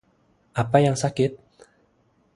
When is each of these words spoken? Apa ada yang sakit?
Apa 0.61 0.75
ada 0.81 0.85
yang 0.89 0.97
sakit? 1.03 1.31